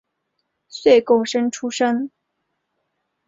[0.67, 2.09] 岁贡生出身。